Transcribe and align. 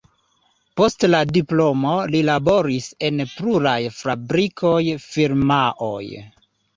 Post 0.79 1.03
la 1.09 1.17
diplomo 1.33 1.91
li 2.15 2.21
laboris 2.29 2.87
en 3.09 3.21
pluraj 3.33 3.75
fabrikoj, 3.99 4.81
firmaoj. 5.05 6.03